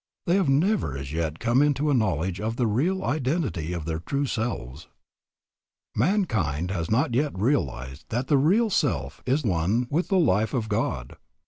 [0.25, 3.99] They have never as yet come into a knowledge of the real identity of their
[3.99, 4.87] true selves.
[5.95, 10.69] Mankind has not yet realized that the real self is one with the life of
[10.69, 11.17] God.